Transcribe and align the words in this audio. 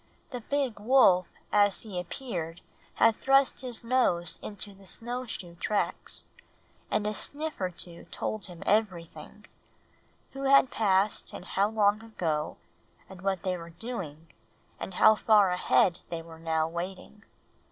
The 0.31 0.39
big 0.41 0.79
wolf 0.79 1.27
as 1.51 1.83
he 1.83 1.99
appeared 1.99 2.61
had 2.95 3.17
thrust 3.17 3.61
his 3.61 3.83
nose 3.83 4.39
into 4.41 4.73
the 4.73 4.87
snow 4.87 5.27
shoe 5.27 5.53
tracks, 5.59 6.23
and 6.89 7.05
a 7.05 7.13
sniff 7.13 7.61
or 7.61 7.69
two 7.69 8.05
told 8.05 8.45
him 8.47 8.63
everything, 8.65 9.45
who 10.31 10.45
had 10.45 10.71
passed, 10.71 11.33
and 11.33 11.45
how 11.45 11.69
long 11.69 12.01
ago, 12.03 12.57
and 13.07 13.21
what 13.21 13.43
they 13.43 13.55
were 13.55 13.69
doing, 13.69 14.29
and 14.79 14.95
how 14.95 15.13
far 15.13 15.51
ahead 15.51 15.99
they 16.09 16.23
were 16.23 16.39
now 16.39 16.67
waiting. 16.67 17.23